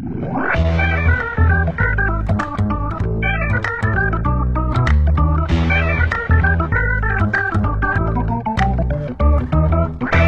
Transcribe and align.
What? 0.00 0.45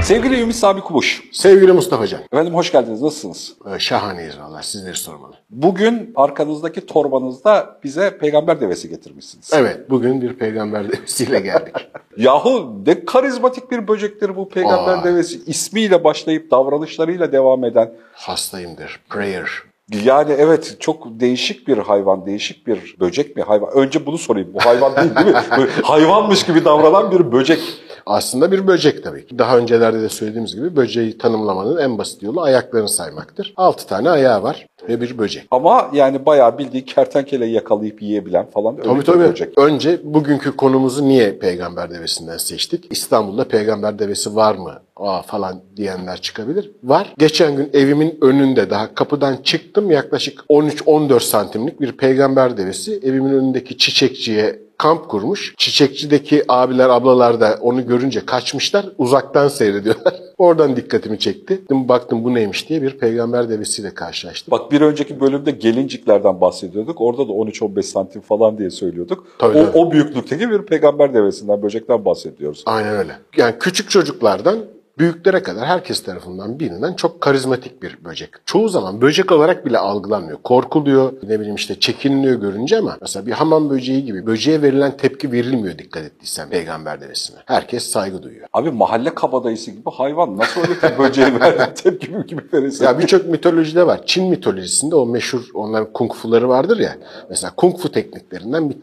Sevgili 0.08 0.40
Ümit 0.40 0.56
Sabi 0.56 0.80
Kubuş. 0.80 1.22
Sevgili 1.32 1.72
Mustafa 1.72 2.06
Can. 2.06 2.20
Efendim 2.32 2.54
hoş 2.54 2.72
geldiniz. 2.72 3.02
Nasılsınız? 3.02 3.56
Ee, 3.74 3.78
Şahaneyiz 3.78 4.38
valla 4.38 4.62
sizleri 4.62 4.96
sormalı. 4.96 5.34
Bugün 5.50 6.12
arkanızdaki 6.16 6.86
torbanızda 6.86 7.78
bize 7.84 8.18
peygamber 8.18 8.60
devesi 8.60 8.88
getirmişsiniz. 8.88 9.50
Evet 9.54 9.90
bugün 9.90 10.22
bir 10.22 10.32
peygamber 10.34 10.92
devesiyle 10.92 11.40
geldik. 11.40 11.74
Yahu 12.16 12.82
ne 12.86 13.04
karizmatik 13.04 13.70
bir 13.70 13.88
böcektir 13.88 14.36
bu 14.36 14.48
peygamber 14.48 14.98
Aa. 14.98 15.04
devesi. 15.04 15.40
İsmiyle 15.46 16.04
başlayıp 16.04 16.50
davranışlarıyla 16.50 17.32
devam 17.32 17.64
eden. 17.64 17.92
Hastayımdır. 18.12 19.00
Prayer. 19.08 19.62
Yani 19.94 20.32
evet 20.32 20.76
çok 20.80 21.06
değişik 21.06 21.68
bir 21.68 21.78
hayvan, 21.78 22.26
değişik 22.26 22.66
bir 22.66 22.96
böcek 23.00 23.36
mi 23.36 23.42
hayvan? 23.42 23.70
Önce 23.70 24.06
bunu 24.06 24.18
sorayım. 24.18 24.54
Bu 24.54 24.58
hayvan 24.60 24.96
değil 24.96 25.16
değil 25.16 25.26
mi? 25.26 25.42
Böyle 25.58 25.70
hayvanmış 25.82 26.46
gibi 26.46 26.64
davranan 26.64 27.10
bir 27.10 27.32
böcek. 27.32 27.60
Aslında 28.06 28.52
bir 28.52 28.66
böcek 28.66 29.04
tabii 29.04 29.26
ki. 29.26 29.38
Daha 29.38 29.58
öncelerde 29.58 30.02
de 30.02 30.08
söylediğimiz 30.08 30.54
gibi 30.54 30.76
böceği 30.76 31.18
tanımlamanın 31.18 31.78
en 31.78 31.98
basit 31.98 32.22
yolu 32.22 32.42
ayaklarını 32.42 32.88
saymaktır. 32.88 33.54
6 33.56 33.86
tane 33.86 34.10
ayağı 34.10 34.42
var 34.42 34.66
ve 34.88 35.00
bir 35.00 35.18
böcek. 35.18 35.46
Ama 35.50 35.90
yani 35.92 36.26
bayağı 36.26 36.58
bildiği 36.58 36.84
kertenkeleyi 36.84 37.52
yakalayıp 37.54 38.02
yiyebilen 38.02 38.46
falan 38.46 38.76
öyle 38.78 38.88
Tabii 38.88 38.98
bir 39.00 39.04
tabii. 39.04 39.18
böcek. 39.18 39.58
Önce 39.58 40.00
bugünkü 40.04 40.56
konumuzu 40.56 41.08
niye 41.08 41.32
peygamber 41.38 41.90
devesinden 41.90 42.36
seçtik? 42.36 42.86
İstanbul'da 42.90 43.48
peygamber 43.48 43.98
devesi 43.98 44.36
var 44.36 44.54
mı? 44.54 44.82
Aa 44.96 45.22
falan 45.22 45.60
diyenler 45.76 46.20
çıkabilir. 46.20 46.70
Var. 46.84 47.14
Geçen 47.18 47.56
gün 47.56 47.70
evimin 47.72 48.18
önünde 48.22 48.70
daha 48.70 48.94
kapıdan 48.94 49.36
çıktım 49.36 49.90
yaklaşık 49.90 50.40
13-14 50.50 51.20
santimlik 51.20 51.80
bir 51.80 51.92
peygamber 51.92 52.56
devesi 52.56 53.00
evimin 53.04 53.32
önündeki 53.32 53.78
çiçekçiye 53.78 54.67
kamp 54.78 55.08
kurmuş. 55.08 55.54
Çiçekçideki 55.56 56.44
abiler 56.48 56.88
ablalar 56.88 57.40
da 57.40 57.58
onu 57.60 57.86
görünce 57.86 58.26
kaçmışlar. 58.26 58.86
Uzaktan 58.98 59.48
seyrediyorlar. 59.48 60.14
Oradan 60.38 60.76
dikkatimi 60.76 61.18
çekti. 61.18 61.60
Baktım 61.70 62.24
bu 62.24 62.34
neymiş 62.34 62.68
diye 62.68 62.82
bir 62.82 62.98
peygamber 62.98 63.48
devesiyle 63.48 63.94
karşılaştım. 63.94 64.50
Bak 64.50 64.72
bir 64.72 64.80
önceki 64.80 65.20
bölümde 65.20 65.50
gelinciklerden 65.50 66.40
bahsediyorduk. 66.40 67.00
Orada 67.00 67.28
da 67.28 67.32
13-15 67.32 67.82
santim 67.82 68.22
falan 68.22 68.58
diye 68.58 68.70
söylüyorduk. 68.70 69.26
Tabii, 69.38 69.58
o, 69.58 69.66
tabii. 69.66 69.78
o 69.78 69.90
büyüklükteki 69.90 70.50
bir 70.50 70.62
peygamber 70.62 71.14
devesinden, 71.14 71.62
böcekten 71.62 72.04
bahsediyoruz. 72.04 72.62
Aynen 72.66 72.96
öyle. 72.96 73.12
Yani 73.36 73.54
küçük 73.60 73.90
çocuklardan 73.90 74.58
büyüklere 74.98 75.42
kadar 75.42 75.66
herkes 75.66 76.02
tarafından 76.02 76.60
bilinen 76.60 76.94
çok 76.94 77.20
karizmatik 77.20 77.82
bir 77.82 78.04
böcek. 78.04 78.30
Çoğu 78.46 78.68
zaman 78.68 79.00
böcek 79.00 79.32
olarak 79.32 79.66
bile 79.66 79.78
algılanmıyor. 79.78 80.38
Korkuluyor, 80.42 81.12
ne 81.22 81.40
bileyim 81.40 81.54
işte 81.54 81.80
çekiniliyor 81.80 82.40
görünce 82.40 82.78
ama 82.78 82.96
mesela 83.00 83.26
bir 83.26 83.32
hamam 83.32 83.70
böceği 83.70 84.04
gibi 84.04 84.26
böceğe 84.26 84.62
verilen 84.62 84.96
tepki 84.96 85.32
verilmiyor 85.32 85.78
dikkat 85.78 86.02
ettiysen 86.04 86.50
peygamber 86.50 87.00
devesine. 87.00 87.38
Herkes 87.44 87.90
saygı 87.90 88.22
duyuyor. 88.22 88.46
Abi 88.52 88.70
mahalle 88.70 89.14
kabadayısı 89.14 89.70
gibi 89.70 89.90
hayvan 89.90 90.38
nasıl 90.38 90.60
öyle 90.60 90.72
bir 90.82 90.98
böceğe 90.98 91.40
verdi 91.40 91.74
tepki 91.82 92.06
gibi 92.26 92.42
verirsin? 92.52 92.84
Ya 92.84 92.98
birçok 92.98 93.26
mitolojide 93.26 93.86
var. 93.86 94.00
Çin 94.06 94.30
mitolojisinde 94.30 94.96
o 94.96 95.06
meşhur 95.06 95.40
onların 95.54 95.92
kung 95.92 96.12
fuları 96.12 96.48
vardır 96.48 96.78
ya. 96.78 96.96
Mesela 97.30 97.52
kung 97.56 97.78
fu 97.78 97.92
tekniklerinden 97.92 98.70
bir 98.70 98.80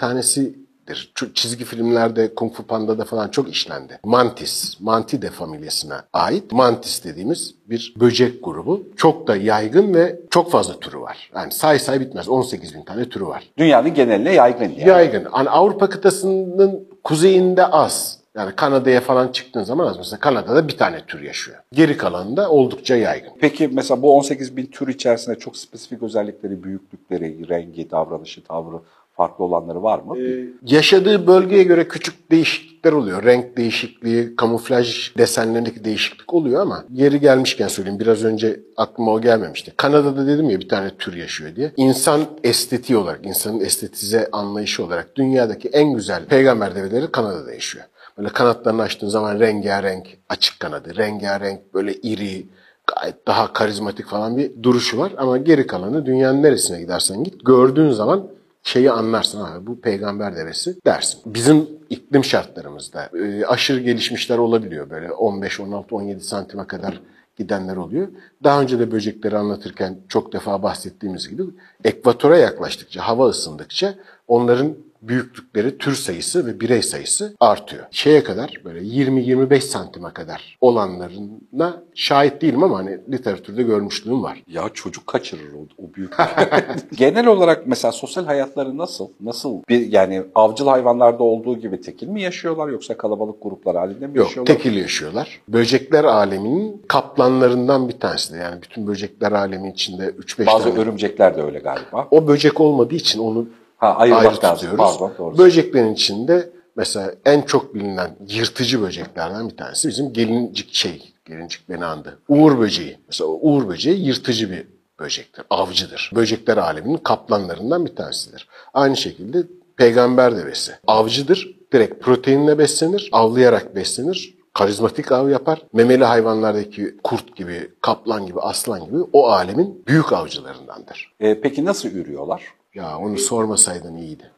Şu 1.15 1.33
çizgi 1.33 1.65
filmlerde 1.65 2.35
Kung 2.35 2.53
Fu 2.53 2.63
Panda'da 2.63 3.05
falan 3.05 3.29
çok 3.29 3.49
işlendi. 3.49 3.99
Mantis, 4.03 4.79
Mantide 4.79 5.29
familyasına 5.29 6.05
ait 6.13 6.51
Mantis 6.51 7.03
dediğimiz 7.03 7.55
bir 7.65 7.93
böcek 7.99 8.43
grubu. 8.43 8.87
Çok 8.97 9.27
da 9.27 9.35
yaygın 9.35 9.93
ve 9.93 10.19
çok 10.29 10.51
fazla 10.51 10.79
türü 10.79 10.99
var. 10.99 11.31
Yani 11.35 11.51
say 11.51 11.79
say 11.79 11.99
bitmez. 11.99 12.29
18 12.29 12.75
bin 12.75 12.83
tane 12.83 13.09
türü 13.09 13.25
var. 13.25 13.43
Dünyanın 13.57 13.93
geneline 13.93 14.33
yaygın 14.33 14.69
yani. 14.69 14.89
Yaygın. 14.89 15.25
Hani 15.31 15.49
Avrupa 15.49 15.89
kıtasının 15.89 16.87
kuzeyinde 17.03 17.65
az. 17.65 18.25
Yani 18.35 18.55
Kanada'ya 18.55 19.01
falan 19.01 19.27
çıktığın 19.27 19.63
zaman 19.63 19.87
az. 19.87 19.97
Mesela 19.97 20.19
Kanada'da 20.19 20.67
bir 20.67 20.77
tane 20.77 21.05
tür 21.05 21.21
yaşıyor. 21.21 21.57
Geri 21.73 21.97
kalanında 21.97 22.49
oldukça 22.49 22.95
yaygın. 22.95 23.31
Peki 23.39 23.67
mesela 23.67 24.01
bu 24.01 24.17
18 24.17 24.57
bin 24.57 24.65
tür 24.65 24.87
içerisinde 24.87 25.39
çok 25.39 25.57
spesifik 25.57 26.03
özellikleri, 26.03 26.63
büyüklükleri, 26.63 27.49
rengi, 27.49 27.91
davranışı, 27.91 28.43
tavrı 28.43 28.79
farklı 29.17 29.45
olanları 29.45 29.83
var 29.83 29.99
mı? 29.99 30.17
Yaşadığı 30.61 31.27
bölgeye 31.27 31.63
göre 31.63 31.87
küçük 31.87 32.31
değişiklikler 32.31 32.91
oluyor. 32.91 33.23
Renk 33.23 33.57
değişikliği, 33.57 34.35
kamuflaj 34.35 35.15
desenlerindeki 35.17 35.85
değişiklik 35.85 36.33
oluyor 36.33 36.61
ama 36.61 36.85
yeri 36.91 37.19
gelmişken 37.19 37.67
söyleyeyim 37.67 37.99
biraz 37.99 38.23
önce 38.23 38.59
aklıma 38.77 39.11
o 39.11 39.21
gelmemişti. 39.21 39.73
Kanada'da 39.77 40.27
dedim 40.27 40.49
ya 40.49 40.59
bir 40.59 40.69
tane 40.69 40.89
tür 40.89 41.15
yaşıyor 41.15 41.55
diye. 41.55 41.71
İnsan 41.77 42.21
estetiği 42.43 42.97
olarak, 42.97 43.25
insanın 43.25 43.59
estetize 43.59 44.29
anlayışı 44.31 44.85
olarak 44.85 45.15
dünyadaki 45.15 45.67
en 45.67 45.93
güzel 45.93 46.25
peygamber 46.25 46.75
develeri 46.75 47.11
Kanada'da 47.11 47.53
yaşıyor. 47.53 47.85
Böyle 48.17 48.29
kanatlarını 48.29 48.81
açtığın 48.81 49.07
zaman 49.07 49.39
rengarenk, 49.39 50.07
açık 50.29 50.59
kanadı, 50.59 50.95
rengarenk, 50.95 51.73
böyle 51.73 51.93
iri, 51.93 52.45
gayet 52.87 53.27
daha 53.27 53.53
karizmatik 53.53 54.05
falan 54.05 54.37
bir 54.37 54.63
duruşu 54.63 54.97
var. 54.97 55.13
Ama 55.17 55.37
geri 55.37 55.67
kalanı 55.67 56.05
dünyanın 56.05 56.43
neresine 56.43 56.79
gidersen 56.79 57.23
git 57.23 57.45
gördüğün 57.45 57.89
zaman 57.89 58.27
şeyi 58.65 58.91
anlarsın 58.91 59.41
abi 59.41 59.67
bu 59.67 59.81
peygamber 59.81 60.35
devesi 60.35 60.75
dersin. 60.85 61.21
Bizim 61.25 61.69
iklim 61.89 62.23
şartlarımızda 62.23 63.09
e, 63.19 63.45
aşırı 63.45 63.79
gelişmişler 63.79 64.37
olabiliyor 64.37 64.89
böyle 64.89 65.11
15, 65.11 65.59
16, 65.59 65.95
17 65.95 66.23
santime 66.23 66.67
kadar 66.67 67.01
gidenler 67.37 67.75
oluyor. 67.75 68.07
Daha 68.43 68.61
önce 68.61 68.79
de 68.79 68.91
böcekleri 68.91 69.37
anlatırken 69.37 69.97
çok 70.09 70.33
defa 70.33 70.63
bahsettiğimiz 70.63 71.29
gibi 71.29 71.43
ekvatora 71.83 72.37
yaklaştıkça, 72.37 73.07
hava 73.07 73.27
ısındıkça 73.29 73.95
onların 74.27 74.75
büyüklükleri, 75.07 75.77
tür 75.77 75.95
sayısı 75.95 76.45
ve 76.45 76.59
birey 76.59 76.81
sayısı 76.81 77.35
artıyor. 77.39 77.83
Şeye 77.91 78.23
kadar 78.23 78.61
böyle 78.65 78.79
20-25 78.79 79.61
santime 79.61 80.13
kadar 80.13 80.57
olanlarına 80.61 81.83
şahit 81.95 82.41
değilim 82.41 82.63
ama 82.63 82.77
hani 82.77 82.99
literatürde 83.11 83.63
görmüşlüğüm 83.63 84.23
var. 84.23 84.43
Ya 84.47 84.69
çocuk 84.73 85.07
kaçırır 85.07 85.53
o, 85.53 85.83
o 85.83 85.93
büyük. 85.93 86.13
Genel 86.97 87.27
olarak 87.27 87.67
mesela 87.67 87.91
sosyal 87.91 88.25
hayatları 88.25 88.77
nasıl? 88.77 89.07
Nasıl 89.21 89.61
bir 89.69 89.91
yani 89.91 90.23
avcıl 90.35 90.67
hayvanlarda 90.67 91.23
olduğu 91.23 91.57
gibi 91.57 91.81
tekil 91.81 92.07
mi 92.07 92.21
yaşıyorlar 92.21 92.67
yoksa 92.67 92.97
kalabalık 92.97 93.43
gruplar 93.43 93.75
halinde 93.75 94.07
mi 94.07 94.17
Yok, 94.17 94.27
yaşıyorlar? 94.27 94.55
tekil 94.55 94.77
yaşıyorlar. 94.77 95.41
Böcekler 95.47 96.03
aleminin 96.03 96.81
kaplanlarından 96.87 97.87
bir 97.89 97.99
tanesi 97.99 98.33
de. 98.33 98.37
Yani 98.37 98.61
bütün 98.61 98.87
böcekler 98.87 99.31
alemi 99.31 99.71
içinde 99.71 100.05
3-5 100.09 100.45
Bazı 100.45 100.63
tane. 100.63 100.79
örümcekler 100.79 101.37
de 101.37 101.41
öyle 101.41 101.59
galiba. 101.59 102.07
O 102.11 102.27
böcek 102.27 102.61
olmadığı 102.61 102.95
için 102.95 103.19
onu 103.19 103.47
Ha 103.85 103.95
ayırmak 103.97 104.25
ayrı 104.25 104.43
lazım. 104.43 104.55
tutuyoruz. 104.55 104.77
Pardon 104.77 105.13
doğru. 105.17 105.37
Böceklerin 105.37 105.93
içinde 105.93 106.49
mesela 106.75 107.13
en 107.25 107.41
çok 107.41 107.75
bilinen 107.75 108.15
yırtıcı 108.29 108.81
böceklerden 108.81 109.49
bir 109.49 109.57
tanesi 109.57 109.87
bizim 109.87 110.13
gelincik 110.13 110.73
şey, 110.73 111.13
gelincik 111.25 111.69
beni 111.69 111.85
andı. 111.85 112.19
Uğur 112.27 112.59
böceği. 112.59 112.97
Mesela 113.07 113.29
uğur 113.29 113.67
böceği 113.67 114.05
yırtıcı 114.05 114.51
bir 114.51 114.67
böcektir, 114.99 115.43
avcıdır. 115.49 116.11
Böcekler 116.15 116.57
aleminin 116.57 116.97
kaplanlarından 116.97 117.85
bir 117.85 117.95
tanesidir. 117.95 118.47
Aynı 118.73 118.97
şekilde 118.97 119.43
peygamber 119.77 120.37
devesi. 120.37 120.71
Avcıdır, 120.87 121.55
direkt 121.73 122.03
proteinle 122.03 122.57
beslenir, 122.57 123.09
avlayarak 123.11 123.75
beslenir. 123.75 124.35
Karizmatik 124.53 125.11
av 125.11 125.29
yapar. 125.29 125.61
Memeli 125.73 126.03
hayvanlardaki 126.03 126.97
kurt 127.03 127.35
gibi, 127.35 127.71
kaplan 127.81 128.25
gibi, 128.25 128.39
aslan 128.39 128.85
gibi 128.85 128.97
o 129.13 129.27
alemin 129.27 129.83
büyük 129.87 130.13
avcılarındandır. 130.13 131.13
Ee, 131.19 131.41
peki 131.41 131.65
nasıl 131.65 131.89
ürüyorlar? 131.89 132.43
Ya 132.75 132.97
onu 132.97 133.17
sormasaydın 133.17 133.95
iyiydi. 133.97 134.31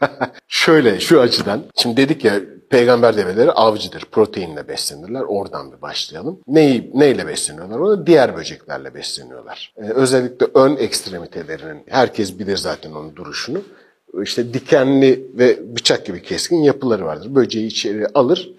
Şöyle 0.48 1.00
şu 1.00 1.20
açıdan. 1.20 1.62
Şimdi 1.76 1.96
dedik 1.96 2.24
ya 2.24 2.40
peygamber 2.70 3.16
develeri 3.16 3.52
avcıdır. 3.52 4.04
Proteinle 4.04 4.68
beslenirler. 4.68 5.20
Oradan 5.20 5.72
bir 5.72 5.82
başlayalım. 5.82 6.40
Neyi, 6.46 6.90
neyle 6.94 7.26
besleniyorlar? 7.26 7.78
Onu 7.78 8.06
diğer 8.06 8.36
böceklerle 8.36 8.94
besleniyorlar. 8.94 9.74
Ee, 9.76 9.80
özellikle 9.80 10.46
ön 10.54 10.76
ekstremitelerinin 10.76 11.82
herkes 11.88 12.38
bilir 12.38 12.56
zaten 12.56 12.92
onun 12.92 13.16
duruşunu. 13.16 13.58
İşte 14.22 14.54
dikenli 14.54 15.26
ve 15.38 15.76
bıçak 15.76 16.06
gibi 16.06 16.22
keskin 16.22 16.62
yapıları 16.62 17.04
vardır. 17.04 17.34
Böceği 17.34 17.66
içeri 17.66 18.06
alır, 18.14 18.52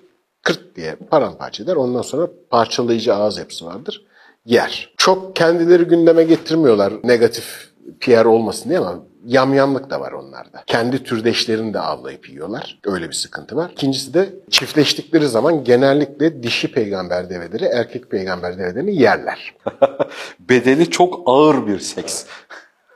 kırt 0.43 0.75
diye 0.75 0.95
paramparça 0.95 1.63
eder. 1.63 1.75
Ondan 1.75 2.01
sonra 2.01 2.27
parçalayıcı 2.49 3.15
ağız 3.15 3.37
yapısı 3.37 3.65
vardır. 3.65 4.05
Yer. 4.45 4.93
Çok 4.97 5.35
kendileri 5.35 5.83
gündeme 5.83 6.23
getirmiyorlar 6.23 6.93
negatif 7.03 7.70
PR 7.99 8.25
olmasın 8.25 8.69
diye 8.69 8.79
ama 8.79 8.99
yamyamlık 9.25 9.89
da 9.89 10.01
var 10.01 10.11
onlarda. 10.11 10.63
Kendi 10.67 11.03
türdeşlerini 11.03 11.73
de 11.73 11.79
avlayıp 11.79 12.29
yiyorlar. 12.29 12.79
Öyle 12.85 13.07
bir 13.07 13.13
sıkıntı 13.13 13.55
var. 13.55 13.69
İkincisi 13.71 14.13
de 14.13 14.29
çiftleştikleri 14.49 15.27
zaman 15.27 15.63
genellikle 15.63 16.43
dişi 16.43 16.71
peygamber 16.71 17.29
develeri 17.29 17.65
erkek 17.65 18.11
peygamber 18.11 18.57
develerini 18.57 18.95
yerler. 18.95 19.55
Bedeli 20.39 20.89
çok 20.89 21.23
ağır 21.25 21.67
bir 21.67 21.79
seks. 21.79 22.25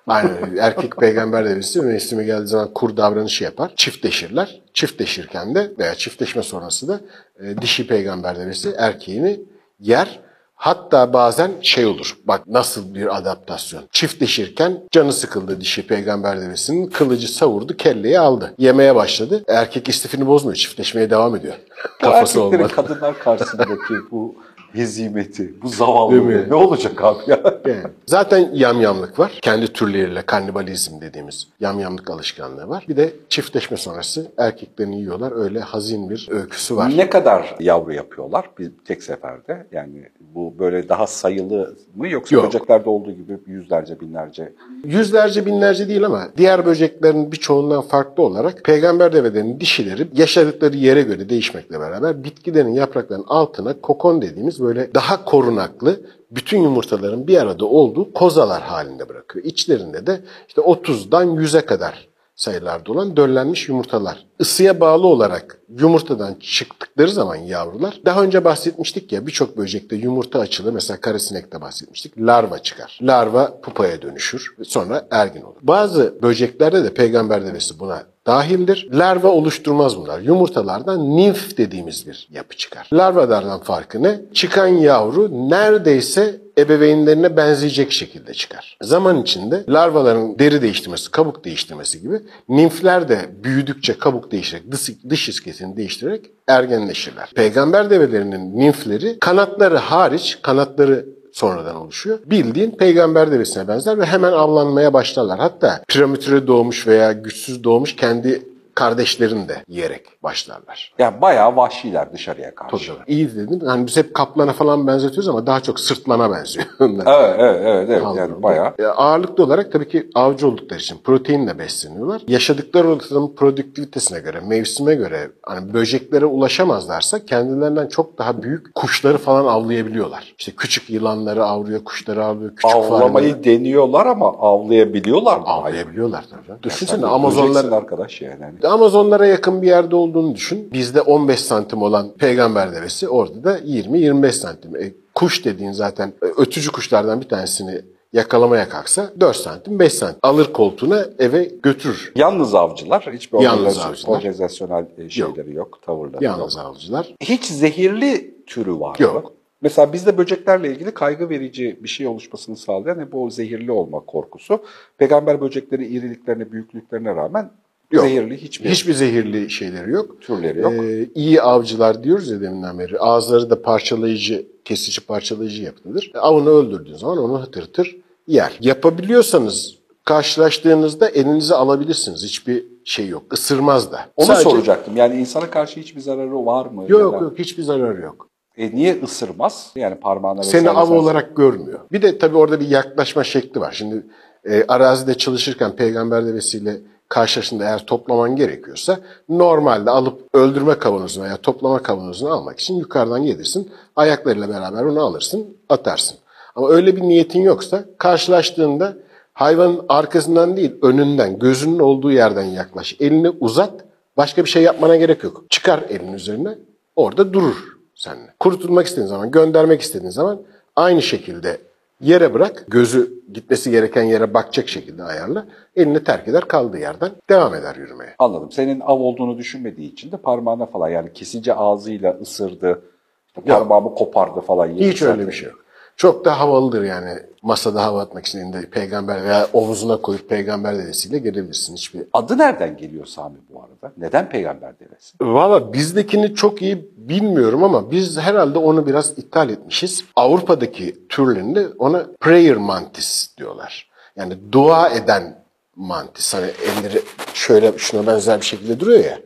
Aynen 0.07 0.57
erkek 0.59 0.97
peygamber 0.97 1.45
devesi 1.45 1.81
mevsimi 1.81 2.25
geldiği 2.25 2.47
zaman 2.47 2.73
kur 2.73 2.97
davranışı 2.97 3.43
yapar. 3.43 3.73
Çiftleşirler. 3.75 4.61
Çiftleşirken 4.73 5.55
de 5.55 5.71
veya 5.79 5.95
çiftleşme 5.95 6.43
sonrası 6.43 6.87
da 6.87 7.01
e, 7.39 7.61
dişi 7.61 7.87
peygamber 7.87 8.39
devesi 8.39 8.73
erkeğini 8.77 9.39
yer. 9.79 10.19
Hatta 10.55 11.13
bazen 11.13 11.51
şey 11.61 11.85
olur. 11.85 12.17
Bak 12.23 12.47
nasıl 12.47 12.93
bir 12.95 13.17
adaptasyon. 13.17 13.83
Çiftleşirken 13.91 14.83
canı 14.91 15.13
sıkıldı 15.13 15.61
dişi 15.61 15.87
peygamber 15.87 16.41
devesinin. 16.41 16.87
Kılıcı 16.89 17.27
savurdu, 17.33 17.77
kelleyi 17.77 18.19
aldı. 18.19 18.53
Yemeye 18.57 18.95
başladı. 18.95 19.43
Erkek 19.47 19.89
istifini 19.89 20.27
bozmuyor. 20.27 20.55
Çiftleşmeye 20.55 21.09
devam 21.09 21.35
ediyor. 21.35 21.53
Bu 22.01 22.05
Kafası 22.05 22.39
erkeklerin 22.39 22.63
olmadı. 22.63 22.75
kadınlar 22.75 23.19
karşısındaki 23.19 23.93
bu 24.11 24.35
hezimeti, 24.75 25.53
bu 25.61 25.67
zavallılığı 25.69 26.49
ne 26.49 26.55
olacak 26.55 27.03
abi 27.03 27.19
ya? 27.27 27.39
Yani 27.65 27.83
zaten 28.05 28.49
yamyamlık 28.53 29.19
var. 29.19 29.39
Kendi 29.41 29.67
türleriyle 29.67 30.21
kannibalizm 30.21 31.01
dediğimiz 31.01 31.47
yamyamlık 31.59 32.09
alışkanlığı 32.09 32.69
var. 32.69 32.85
Bir 32.89 32.97
de 32.97 33.13
çiftleşme 33.29 33.77
sonrası 33.77 34.31
erkeklerini 34.37 34.99
yiyorlar. 34.99 35.43
Öyle 35.43 35.59
hazin 35.59 36.09
bir 36.09 36.27
öyküsü 36.31 36.75
var. 36.75 36.93
Ne 36.97 37.09
kadar 37.09 37.55
yavru 37.59 37.93
yapıyorlar 37.93 38.49
bir 38.59 38.71
tek 38.87 39.03
seferde? 39.03 39.67
Yani 39.71 40.09
bu 40.35 40.53
böyle 40.59 40.89
daha 40.89 41.07
sayılı 41.07 41.75
mı 41.95 42.07
yoksa 42.07 42.35
Yok. 42.35 42.45
böceklerde 42.45 42.89
olduğu 42.89 43.11
gibi 43.11 43.37
yüzlerce 43.47 43.99
binlerce? 43.99 44.53
Yüzlerce 44.83 45.45
binlerce 45.45 45.87
değil 45.87 46.05
ama 46.05 46.27
diğer 46.37 46.65
böceklerin 46.65 47.31
birçoğundan 47.31 47.81
farklı 47.81 48.23
olarak 48.23 48.63
peygamber 48.63 49.13
develerinin 49.13 49.59
dişileri 49.59 50.07
yaşadıkları 50.13 50.77
yere 50.77 51.01
göre 51.01 51.29
değişmekle 51.29 51.79
beraber 51.79 52.23
bitkilerin 52.23 52.73
yapraklarının 52.73 53.25
altına 53.27 53.81
kokon 53.81 54.21
dediğimiz 54.21 54.61
böyle 54.65 54.93
daha 54.93 55.25
korunaklı 55.25 56.01
bütün 56.31 56.61
yumurtaların 56.61 57.27
bir 57.27 57.37
arada 57.37 57.65
olduğu 57.65 58.13
kozalar 58.13 58.61
halinde 58.61 59.09
bırakıyor. 59.09 59.45
İçlerinde 59.45 60.07
de 60.07 60.21
işte 60.47 60.61
30'dan 60.61 61.27
100'e 61.27 61.65
kadar 61.65 62.07
sayılarda 62.35 62.91
olan 62.91 63.17
döllenmiş 63.17 63.69
yumurtalar. 63.69 64.25
Isıya 64.39 64.79
bağlı 64.79 65.07
olarak 65.07 65.59
yumurtadan 65.79 66.35
çıktıkları 66.39 67.11
zaman 67.11 67.35
yavrular, 67.35 67.99
daha 68.05 68.23
önce 68.23 68.45
bahsetmiştik 68.45 69.11
ya 69.11 69.27
birçok 69.27 69.57
böcekte 69.57 69.95
yumurta 69.95 70.39
açılır. 70.39 70.73
Mesela 70.73 71.01
karasinekte 71.01 71.61
bahsetmiştik. 71.61 72.17
Larva 72.17 72.59
çıkar. 72.59 72.99
Larva 73.01 73.61
pupaya 73.61 74.01
dönüşür 74.01 74.55
sonra 74.63 75.07
ergin 75.11 75.41
olur. 75.41 75.55
Bazı 75.61 76.15
böceklerde 76.21 76.83
de 76.83 76.93
peygamber 76.93 77.45
devesi 77.45 77.79
buna 77.79 78.03
dahildir. 78.27 78.89
Larva 78.93 79.27
oluşturmaz 79.27 79.97
bunlar. 79.97 80.19
Yumurtalardan 80.19 81.15
nimf 81.15 81.57
dediğimiz 81.57 82.07
bir 82.07 82.27
yapı 82.31 82.57
çıkar. 82.57 82.89
Larvalardan 82.93 83.59
farkı 83.59 84.03
ne? 84.03 84.21
Çıkan 84.33 84.67
yavru 84.67 85.49
neredeyse 85.49 86.44
ebeveynlerine 86.57 87.37
benzeyecek 87.37 87.91
şekilde 87.91 88.33
çıkar. 88.33 88.77
Zaman 88.81 89.21
içinde 89.21 89.63
larvaların 89.69 90.39
deri 90.39 90.61
değiştirmesi, 90.61 91.11
kabuk 91.11 91.45
değiştirmesi 91.45 92.01
gibi 92.01 92.19
nimfler 92.49 93.09
de 93.09 93.19
büyüdükçe 93.43 93.97
kabuk 93.97 94.31
değiştirerek, 94.31 94.71
dış, 94.71 94.89
dış 95.09 95.29
iskesini 95.29 95.77
değiştirerek 95.77 96.25
ergenleşirler. 96.47 97.31
Peygamber 97.35 97.89
develerinin 97.89 98.59
nimfleri 98.59 99.19
kanatları 99.19 99.77
hariç, 99.77 100.39
kanatları 100.41 101.05
sonradan 101.31 101.75
oluşuyor. 101.75 102.19
Bildiğin 102.25 102.71
peygamber 102.71 103.31
devesine 103.31 103.67
benzer 103.67 103.97
ve 103.97 104.05
hemen 104.05 104.31
avlanmaya 104.31 104.93
başlarlar. 104.93 105.39
Hatta 105.39 105.81
prematüre 105.87 106.47
doğmuş 106.47 106.87
veya 106.87 107.11
güçsüz 107.11 107.63
doğmuş 107.63 107.95
kendi 107.95 108.54
kardeşlerini 108.75 109.49
de 109.49 109.63
yiyerek 109.67 110.23
başlarlar. 110.23 110.93
Yani 110.99 111.21
bayağı 111.21 111.55
vahşiler 111.55 112.13
dışarıya 112.13 112.55
karşı. 112.55 112.93
İyi 113.07 113.35
dedin. 113.35 113.59
Hani 113.59 113.87
biz 113.87 113.97
hep 113.97 114.13
kaplana 114.13 114.53
falan 114.53 114.87
benzetiyoruz 114.87 115.27
ama 115.27 115.47
daha 115.47 115.59
çok 115.59 115.79
sırtlana 115.79 116.31
benziyor. 116.31 116.65
Evet, 117.05 117.35
evet, 117.39 117.61
evet, 117.65 117.89
evet. 117.89 118.03
Yani 118.17 118.43
bayağı. 118.43 118.73
E, 118.79 118.85
ağırlıklı 118.85 119.43
olarak 119.43 119.71
tabii 119.71 119.87
ki 119.89 120.09
avcı 120.15 120.47
oldukları 120.47 120.79
için 120.79 120.97
proteinle 121.03 121.59
besleniyorlar. 121.59 122.21
Yaşadıkları 122.27 122.89
ortamın 122.89 123.35
produktivitesine 123.35 124.19
göre, 124.19 124.39
mevsime 124.39 124.95
göre 124.95 125.31
hani 125.43 125.73
böceklere 125.73 126.25
ulaşamazlarsa 126.25 127.25
kendilerinden 127.25 127.87
çok 127.87 128.17
daha 128.17 128.43
büyük 128.43 128.75
kuşları 128.75 129.17
falan 129.17 129.45
avlayabiliyorlar. 129.45 130.33
İşte 130.37 130.51
küçük 130.51 130.89
yılanları 130.89 131.45
avlıyor, 131.45 131.83
kuşları 131.83 132.25
avlıyor, 132.25 132.55
küçük 132.55 132.75
Avlamayı 132.75 133.33
fareleri 133.33 133.43
deniyorlar 133.43 134.05
ama 134.05 134.27
avlayabiliyorlar 134.27 135.37
mı? 135.37 135.45
avlayabiliyorlar 135.45 136.25
tabii. 136.31 136.47
Sen 136.47 136.63
Düşünsene 136.63 137.01
de 137.01 137.07
Amazonlar 137.07 137.71
arkadaş 137.71 138.21
yani. 138.21 138.45
Amazonlara 138.67 139.25
yakın 139.25 139.61
bir 139.61 139.67
yerde 139.67 139.95
olduğunu 139.95 140.35
düşün. 140.35 140.69
Bizde 140.73 141.01
15 141.01 141.39
santim 141.39 141.81
olan 141.81 142.13
peygamber 142.13 142.71
devesi 142.71 143.09
orada 143.09 143.43
da 143.43 143.59
20-25 143.59 144.31
santim. 144.31 144.75
E, 144.75 144.91
kuş 145.15 145.45
dediğin 145.45 145.71
zaten 145.71 146.07
e, 146.07 146.25
ötücü 146.25 146.71
kuşlardan 146.71 147.21
bir 147.21 147.29
tanesini 147.29 147.81
yakalamaya 148.13 148.69
kalksa 148.69 149.11
4 149.19 149.35
santim 149.35 149.79
5 149.79 149.93
santim. 149.93 150.19
Alır 150.23 150.53
koltuğuna 150.53 151.05
eve 151.19 151.51
götürür. 151.63 152.11
Yalnız 152.15 152.55
avcılar, 152.55 153.09
hiçbir 153.13 153.39
Yalnız 153.39 153.77
avcılar. 153.77 154.17
organizasyonel 154.17 154.85
e, 154.97 155.09
şeyleri 155.09 155.53
yok, 155.53 155.79
tavırları 155.81 156.23
Yalnız 156.23 156.55
yok. 156.55 156.65
avcılar. 156.65 157.15
Hiç 157.21 157.45
zehirli 157.45 158.35
türü 158.47 158.79
var 158.79 158.99
Yok. 158.99 159.23
mı? 159.23 159.31
Mesela 159.61 159.93
bizde 159.93 160.17
böceklerle 160.17 160.71
ilgili 160.71 160.91
kaygı 160.93 161.29
verici 161.29 161.79
bir 161.83 161.87
şey 161.89 162.07
oluşmasını 162.07 162.57
sağlayan 162.57 162.99
hep 162.99 163.15
o 163.15 163.29
zehirli 163.29 163.71
olma 163.71 163.99
korkusu. 163.99 164.59
Peygamber 164.97 165.41
böcekleri 165.41 165.85
iriliklerine, 165.85 166.51
büyüklüklerine 166.51 167.15
rağmen 167.15 167.51
Yok. 167.91 168.03
zehirli 168.05 168.37
hiçbir, 168.41 168.69
Hiçbir 168.69 168.93
zehirli 168.93 169.49
şeyleri 169.49 169.91
yok. 169.91 170.21
türleri 170.21 170.59
yok. 170.59 170.73
Ee, 170.73 171.09
iyi 171.15 171.41
avcılar 171.41 172.03
diyoruz 172.03 172.29
ya 172.31 172.41
deminden 172.41 172.79
beri. 172.79 172.99
Ağızları 172.99 173.49
da 173.49 173.61
parçalayıcı, 173.61 174.47
kesici 174.65 175.01
parçalayıcı 175.01 175.63
yapılıdır. 175.63 176.11
Avını 176.15 176.49
öldürdüğün 176.49 176.95
zaman 176.95 177.17
onu 177.17 177.41
hıtır 177.41 177.63
hıtır 177.63 177.95
yer. 178.27 178.57
Yapabiliyorsanız 178.61 179.75
karşılaştığınızda 180.05 181.09
elinize 181.09 181.55
alabilirsiniz. 181.55 182.23
Hiçbir 182.23 182.63
şey 182.85 183.07
yok. 183.07 183.23
Isırmaz 183.33 183.91
da. 183.91 183.99
Onu 184.15 184.25
Sadece- 184.27 184.49
soracaktım. 184.49 184.97
Yani 184.97 185.19
insana 185.19 185.49
karşı 185.51 185.79
hiçbir 185.79 186.01
zararı 186.01 186.45
var 186.45 186.65
mı? 186.65 186.85
Yok 186.87 187.13
Ya 187.13 187.19
yok. 187.19 187.39
Hiçbir 187.39 187.63
zararı 187.63 188.01
yok. 188.01 188.29
E 188.57 188.75
niye 188.75 189.01
ısırmaz? 189.03 189.71
Yani 189.75 189.95
parmağına 189.95 190.43
Seni 190.43 190.69
av 190.69 190.85
sen- 190.87 190.95
olarak 190.95 191.35
görmüyor. 191.35 191.79
Bir 191.91 192.01
de 192.01 192.17
tabii 192.17 192.37
orada 192.37 192.59
bir 192.59 192.67
yaklaşma 192.67 193.23
şekli 193.23 193.59
var. 193.61 193.71
Şimdi 193.71 194.05
e, 194.49 194.63
arazide 194.67 195.13
çalışırken 195.13 195.75
peygamber 195.75 196.25
devesiyle 196.25 196.77
karşılaştığında 197.09 197.63
eğer 197.63 197.85
toplaman 197.85 198.35
gerekiyorsa 198.35 198.99
normalde 199.29 199.91
alıp 199.91 200.21
öldürme 200.33 200.79
kavanozunu 200.79 201.23
veya 201.23 201.37
toplama 201.37 201.83
kavanozunu 201.83 202.33
almak 202.33 202.59
için 202.59 202.75
yukarıdan 202.75 203.23
gelirsin. 203.23 203.71
Ayaklarıyla 203.95 204.49
beraber 204.49 204.83
onu 204.83 205.01
alırsın, 205.01 205.57
atarsın. 205.69 206.17
Ama 206.55 206.69
öyle 206.69 206.95
bir 206.95 207.01
niyetin 207.01 207.41
yoksa 207.41 207.85
karşılaştığında 207.97 208.93
hayvanın 209.33 209.85
arkasından 209.89 210.57
değil 210.57 210.75
önünden, 210.81 211.39
gözünün 211.39 211.79
olduğu 211.79 212.11
yerden 212.11 212.45
yaklaş. 212.45 212.95
Elini 212.99 213.29
uzat, 213.29 213.73
başka 214.17 214.43
bir 214.45 214.49
şey 214.49 214.63
yapmana 214.63 214.95
gerek 214.95 215.23
yok. 215.23 215.43
Çıkar 215.49 215.83
elin 215.89 216.13
üzerine, 216.13 216.57
orada 216.95 217.33
durur 217.33 217.55
seninle. 217.95 218.33
Kurtulmak 218.39 218.85
istediğin 218.85 219.07
zaman, 219.07 219.31
göndermek 219.31 219.81
istediğin 219.81 220.11
zaman 220.11 220.41
aynı 220.75 221.01
şekilde 221.01 221.57
yere 222.01 222.33
bırak. 222.33 222.65
Gözü 222.67 223.13
gitmesi 223.33 223.71
gereken 223.71 224.03
yere 224.03 224.33
bakacak 224.33 224.69
şekilde 224.69 225.03
ayarla. 225.03 225.45
Elini 225.75 226.03
terk 226.03 226.27
eder 226.27 226.47
kaldığı 226.47 226.77
yerden 226.77 227.11
devam 227.29 227.55
eder 227.55 227.75
yürümeye. 227.75 228.15
Anladım. 228.19 228.51
Senin 228.51 228.79
av 228.79 228.99
olduğunu 228.99 229.37
düşünmediği 229.37 229.91
için 229.91 230.11
de 230.11 230.17
parmağına 230.17 230.65
falan 230.65 230.89
yani 230.89 231.13
kesici 231.13 231.53
ağzıyla 231.53 232.17
ısırdı, 232.21 232.81
işte 233.27 233.41
parmağımı 233.41 233.95
kopardı 233.95 234.41
falan. 234.41 234.67
Hiç 234.67 235.01
öyle 235.01 235.27
bir 235.27 235.31
şey 235.31 235.49
yok. 235.49 235.65
Çok 235.97 236.25
da 236.25 236.39
havalıdır 236.39 236.83
yani 236.83 237.09
masada 237.41 237.83
hava 237.83 238.01
atmak 238.01 238.25
için 238.25 238.39
elinde 238.39 238.69
peygamber 238.69 239.23
veya 239.23 239.47
omuzuna 239.53 239.97
koyup 239.97 240.29
peygamber 240.29 240.77
dedesiyle 240.77 241.19
gelebilirsin. 241.19 241.75
Hiçbir 241.75 242.03
Adı 242.13 242.37
nereden 242.37 242.77
geliyor 242.77 243.05
Sami 243.05 243.35
bu 243.49 243.59
arada? 243.59 243.93
Neden 243.97 244.29
peygamber 244.29 244.79
devesi? 244.79 245.15
Valla 245.21 245.73
bizdekini 245.73 246.35
çok 246.35 246.61
iyi 246.61 246.89
bilmiyorum 247.09 247.63
ama 247.63 247.91
biz 247.91 248.17
herhalde 248.17 248.59
onu 248.59 248.87
biraz 248.87 249.17
ithal 249.17 249.49
etmişiz. 249.49 250.03
Avrupa'daki 250.15 251.07
türlerinde 251.09 251.67
ona 251.79 252.05
prayer 252.19 252.55
mantis 252.55 253.37
diyorlar. 253.37 253.89
Yani 254.15 254.37
dua 254.51 254.89
eden 254.89 255.43
mantis. 255.75 256.33
Hani 256.33 256.45
elleri 256.45 257.01
şöyle 257.33 257.77
şuna 257.77 258.07
benzer 258.07 258.39
bir 258.39 258.45
şekilde 258.45 258.79
duruyor 258.79 259.03
ya. 259.03 259.19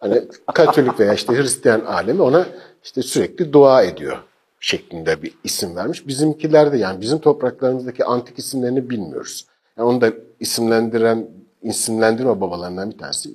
Hani 0.00 0.22
Katolik 0.54 1.00
veya 1.00 1.14
işte 1.14 1.32
Hristiyan 1.32 1.80
alemi 1.80 2.22
ona 2.22 2.46
işte 2.84 3.02
sürekli 3.02 3.52
dua 3.52 3.82
ediyor 3.82 4.18
şeklinde 4.60 5.22
bir 5.22 5.34
isim 5.44 5.76
vermiş. 5.76 6.06
Bizimkiler 6.06 6.72
de 6.72 6.78
yani 6.78 7.00
bizim 7.00 7.18
topraklarımızdaki 7.18 8.04
antik 8.04 8.38
isimlerini 8.38 8.90
bilmiyoruz. 8.90 9.46
Yani 9.78 9.88
onu 9.88 10.00
da 10.00 10.12
isimlendiren 10.40 11.28
isimlendirme 11.62 12.40
babalarından 12.40 12.90
bir 12.90 12.98
tanesi 12.98 13.30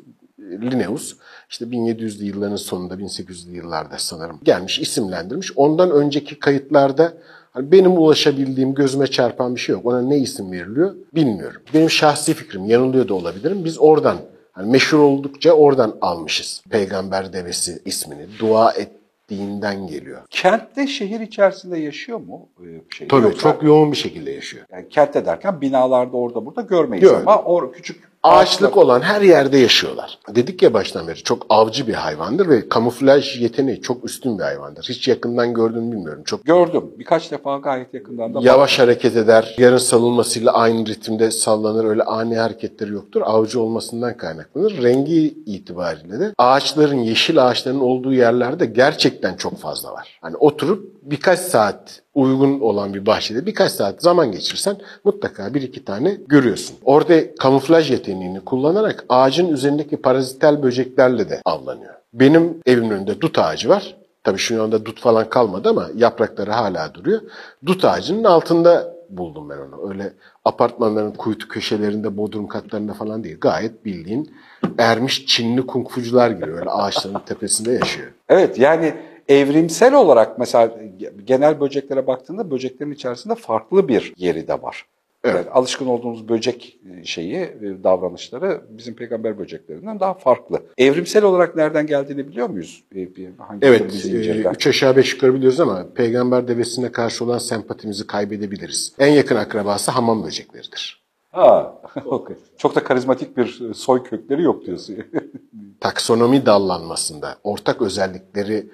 Linnaeus 0.61 1.15
işte 1.49 1.65
1700'lü 1.65 2.23
yılların 2.23 2.55
sonunda 2.55 2.93
1800'lü 2.93 3.51
yıllarda 3.51 3.97
sanırım 3.97 4.39
gelmiş 4.43 4.79
isimlendirmiş. 4.79 5.51
Ondan 5.55 5.91
önceki 5.91 6.39
kayıtlarda 6.39 7.13
hani 7.51 7.71
benim 7.71 7.97
ulaşabildiğim 7.97 8.73
gözüme 8.73 9.07
çarpan 9.07 9.55
bir 9.55 9.59
şey 9.59 9.73
yok. 9.73 9.85
Ona 9.85 10.01
ne 10.01 10.17
isim 10.17 10.51
veriliyor 10.51 10.95
bilmiyorum. 11.15 11.61
Benim 11.73 11.89
şahsi 11.89 12.33
fikrim 12.33 12.65
yanılıyor 12.65 13.07
da 13.07 13.13
olabilirim. 13.13 13.65
Biz 13.65 13.79
oradan 13.79 14.17
hani 14.51 14.71
meşhur 14.71 14.99
oldukça 14.99 15.51
oradan 15.51 15.95
almışız. 16.01 16.63
Peygamber 16.69 17.33
devesi 17.33 17.81
ismini. 17.85 18.25
Dua 18.39 18.71
ettiğinden 18.71 19.87
geliyor. 19.87 20.21
Kentte 20.29 20.87
şehir 20.87 21.19
içerisinde 21.19 21.79
yaşıyor 21.79 22.19
mu? 22.19 22.49
e, 22.59 22.65
Şey, 22.95 23.07
Tabii 23.07 23.21
Yoksa- 23.27 23.39
çok 23.51 23.63
yoğun 23.63 23.91
bir 23.91 23.97
şekilde 23.97 24.31
yaşıyor. 24.31 24.65
Yani 24.71 24.89
kentte 24.89 25.25
derken 25.25 25.61
binalarda 25.61 26.17
orada 26.17 26.45
burada 26.45 26.61
görmeyiz 26.61 27.03
Yok. 27.03 27.21
ama 27.21 27.37
or 27.43 27.73
küçük 27.73 28.03
Ağaçlık 28.25 28.77
olan 28.77 29.01
her 29.01 29.21
yerde 29.21 29.57
yaşıyorlar. 29.57 30.19
Dedik 30.35 30.61
ya 30.61 30.73
baştan 30.73 31.07
beri 31.07 31.23
çok 31.23 31.45
avcı 31.49 31.87
bir 31.87 31.93
hayvandır 31.93 32.49
ve 32.49 32.69
kamuflaj 32.69 33.41
yeteneği 33.41 33.81
çok 33.81 34.05
üstün 34.05 34.37
bir 34.39 34.43
hayvandır. 34.43 34.85
Hiç 34.89 35.07
yakından 35.07 35.53
gördüğünü 35.53 35.91
bilmiyorum. 35.91 36.23
Çok 36.25 36.45
Gördüm. 36.45 36.83
Birkaç 36.99 37.31
defa 37.31 37.57
gayet 37.57 37.93
yakından 37.93 38.33
da 38.33 38.39
yavaş 38.41 38.79
hareket 38.79 39.15
eder. 39.15 39.55
Yarın 39.57 39.77
salınmasıyla 39.77 40.53
aynı 40.53 40.85
ritimde 40.85 41.31
sallanır. 41.31 41.85
Öyle 41.85 42.03
ani 42.03 42.37
hareketleri 42.37 42.91
yoktur. 42.91 43.21
Avcı 43.25 43.61
olmasından 43.61 44.17
kaynaklanır. 44.17 44.83
Rengi 44.83 45.33
itibariyle 45.45 46.19
de 46.19 46.33
ağaçların, 46.37 46.97
yeşil 46.97 47.47
ağaçların 47.47 47.79
olduğu 47.79 48.13
yerlerde 48.13 48.65
gerçekten 48.65 49.35
çok 49.35 49.57
fazla 49.57 49.93
var. 49.93 50.19
Hani 50.21 50.37
oturup 50.37 50.91
birkaç 51.01 51.39
saat 51.39 52.01
uygun 52.15 52.59
olan 52.59 52.93
bir 52.93 53.05
bahçede 53.05 53.45
birkaç 53.45 53.71
saat 53.71 54.01
zaman 54.01 54.31
geçirsen 54.31 54.77
mutlaka 55.03 55.53
bir 55.53 55.61
iki 55.61 55.85
tane 55.85 56.17
görüyorsun. 56.27 56.75
Orada 56.83 57.35
kamuflaj 57.35 57.91
yeteneğini 57.91 58.39
kullanarak 58.39 59.05
ağacın 59.09 59.49
üzerindeki 59.49 59.97
parazitel 59.97 60.63
böceklerle 60.63 61.29
de 61.29 61.41
avlanıyor. 61.45 61.93
Benim 62.13 62.57
evimin 62.65 62.89
önünde 62.89 63.21
dut 63.21 63.39
ağacı 63.39 63.69
var. 63.69 63.95
Tabii 64.23 64.37
şu 64.37 64.63
anda 64.63 64.85
dut 64.85 65.01
falan 65.01 65.29
kalmadı 65.29 65.69
ama 65.69 65.87
yaprakları 65.95 66.51
hala 66.51 66.93
duruyor. 66.93 67.21
Dut 67.65 67.85
ağacının 67.85 68.23
altında 68.23 68.95
buldum 69.09 69.49
ben 69.49 69.57
onu. 69.57 69.89
Öyle 69.89 70.13
apartmanların 70.45 71.11
kuytu 71.11 71.47
köşelerinde, 71.47 72.17
bodrum 72.17 72.47
katlarında 72.47 72.93
falan 72.93 73.23
değil. 73.23 73.37
Gayet 73.41 73.85
bildiğin 73.85 74.31
ermiş 74.77 75.25
Çinli 75.25 75.67
kungfucular 75.67 76.31
gibi 76.31 76.51
öyle 76.51 76.69
ağaçların 76.69 77.19
tepesinde 77.25 77.71
yaşıyor. 77.71 78.07
Evet 78.29 78.59
yani 78.59 78.93
evrimsel 79.27 79.93
olarak 79.93 80.39
mesela 80.39 80.77
genel 81.25 81.59
böceklere 81.59 82.07
baktığında 82.07 82.51
böceklerin 82.51 82.91
içerisinde 82.91 83.35
farklı 83.35 83.87
bir 83.87 84.13
yeri 84.17 84.47
de 84.47 84.61
var. 84.61 84.85
Evet. 85.25 85.35
Yani 85.35 85.49
alışkın 85.49 85.85
olduğumuz 85.85 86.29
böcek 86.29 86.79
şeyi, 87.03 87.35
e, 87.35 87.83
davranışları 87.83 88.61
bizim 88.69 88.95
peygamber 88.95 89.39
böceklerinden 89.39 89.99
daha 89.99 90.13
farklı. 90.13 90.61
Evrimsel 90.77 91.23
olarak 91.23 91.55
nereden 91.55 91.87
geldiğini 91.87 92.27
biliyor 92.27 92.49
muyuz? 92.49 92.83
E, 92.95 93.07
Hangi 93.37 93.67
Evet, 93.67 94.05
e, 94.05 94.49
üç 94.49 94.67
aşağı 94.67 94.95
beş 94.95 95.13
yukarı 95.13 95.33
biliyoruz 95.33 95.59
ama 95.59 95.85
peygamber 95.95 96.47
devesine 96.47 96.91
karşı 96.91 97.25
olan 97.25 97.37
sempatimizi 97.37 98.07
kaybedebiliriz. 98.07 98.93
En 98.99 99.11
yakın 99.11 99.35
akrabası 99.35 99.91
hamam 99.91 100.23
böcekleridir. 100.23 101.05
Ha, 101.31 101.81
okey. 102.05 102.35
Çok 102.57 102.75
da 102.75 102.83
karizmatik 102.83 103.37
bir 103.37 103.73
soy 103.73 104.03
kökleri 104.03 104.43
yok 104.43 104.65
diyorsun. 104.65 104.95
Taksonomi 105.79 106.45
dallanmasında 106.45 107.37
ortak 107.43 107.81
özellikleri 107.81 108.53
e, 108.55 108.69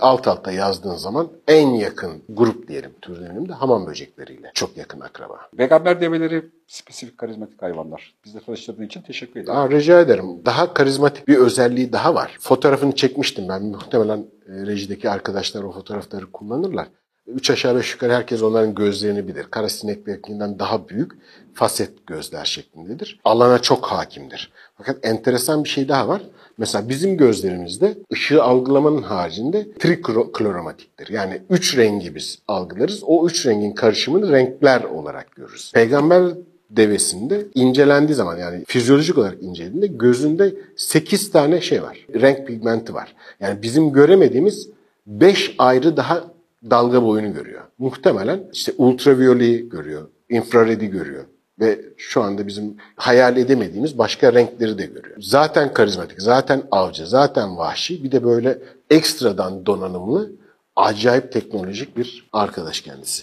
alt 0.00 0.28
alta 0.28 0.52
yazdığın 0.52 0.94
zaman 0.94 1.28
en 1.48 1.68
yakın 1.68 2.22
grup 2.28 2.68
diyelim, 2.68 2.92
tür 3.02 3.20
diyelim 3.20 3.48
de 3.48 3.52
hamam 3.52 3.86
böcekleriyle 3.86 4.50
çok 4.54 4.76
yakın 4.76 5.00
akraba. 5.00 5.40
peygamber 5.56 6.00
develeri 6.00 6.44
spesifik 6.66 7.18
karizmatik 7.18 7.62
hayvanlar. 7.62 8.14
Bizle 8.24 8.40
tanıştırdığın 8.40 8.86
için 8.86 9.02
teşekkür 9.02 9.40
ederim. 9.40 9.58
Aa, 9.58 9.70
rica 9.70 10.00
ederim. 10.00 10.44
Daha 10.44 10.74
karizmatik 10.74 11.28
bir 11.28 11.36
özelliği 11.36 11.92
daha 11.92 12.14
var. 12.14 12.36
Fotoğrafını 12.40 12.94
çekmiştim 12.94 13.48
ben. 13.48 13.62
Muhtemelen 13.62 14.18
e, 14.18 14.66
rejideki 14.66 15.10
arkadaşlar 15.10 15.62
o 15.62 15.72
fotoğrafları 15.72 16.32
kullanırlar. 16.32 16.86
Üç 17.26 17.50
aşağı 17.50 17.76
beş 17.76 17.92
yukarı 17.92 18.12
herkes 18.12 18.42
onların 18.42 18.74
gözlerini 18.74 19.28
bilir. 19.28 19.46
Kara 19.50 19.68
sineklerinden 19.68 20.58
daha 20.58 20.88
büyük 20.88 21.12
faset 21.54 22.06
gözler 22.06 22.44
şeklindedir. 22.44 23.20
Alana 23.24 23.58
çok 23.58 23.86
hakimdir. 23.86 24.52
Fakat 24.78 25.06
enteresan 25.06 25.64
bir 25.64 25.68
şey 25.68 25.88
daha 25.88 26.08
var. 26.08 26.22
Mesela 26.58 26.88
bizim 26.88 27.16
gözlerimizde 27.16 27.98
ışığı 28.12 28.42
algılamanın 28.42 29.02
haricinde 29.02 29.72
trikloromatiktir. 29.78 31.08
Yani 31.08 31.42
üç 31.50 31.76
rengi 31.76 32.14
biz 32.14 32.38
algılarız. 32.48 33.02
O 33.06 33.26
üç 33.26 33.46
rengin 33.46 33.72
karışımını 33.72 34.32
renkler 34.32 34.84
olarak 34.84 35.36
görürüz. 35.36 35.72
Peygamber 35.74 36.22
devesinde 36.70 37.46
incelendiği 37.54 38.14
zaman 38.14 38.36
yani 38.36 38.64
fizyolojik 38.66 39.18
olarak 39.18 39.42
incelediğinde 39.42 39.86
gözünde 39.86 40.54
8 40.76 41.30
tane 41.30 41.60
şey 41.60 41.82
var. 41.82 42.06
Renk 42.14 42.46
pigmenti 42.46 42.94
var. 42.94 43.14
Yani 43.40 43.62
bizim 43.62 43.92
göremediğimiz 43.92 44.68
5 45.06 45.54
ayrı 45.58 45.96
daha 45.96 46.24
dalga 46.70 47.02
boyunu 47.02 47.34
görüyor. 47.34 47.62
Muhtemelen 47.78 48.40
işte 48.52 48.72
ultraviyoleyi 48.78 49.68
görüyor, 49.68 50.08
infraredi 50.28 50.86
görüyor 50.86 51.24
ve 51.60 51.80
şu 51.96 52.22
anda 52.22 52.46
bizim 52.46 52.76
hayal 52.96 53.36
edemediğimiz 53.36 53.98
başka 53.98 54.32
renkleri 54.32 54.78
de 54.78 54.86
görüyor. 54.86 55.16
Zaten 55.20 55.72
karizmatik, 55.72 56.22
zaten 56.22 56.62
avcı, 56.70 57.06
zaten 57.06 57.56
vahşi 57.56 58.04
bir 58.04 58.12
de 58.12 58.24
böyle 58.24 58.58
ekstradan 58.90 59.66
donanımlı 59.66 60.32
acayip 60.76 61.32
teknolojik 61.32 61.96
bir 61.96 62.28
arkadaş 62.32 62.80
kendisi. 62.80 63.22